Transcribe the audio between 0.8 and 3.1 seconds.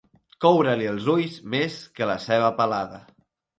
els ulls més que la ceba pelada.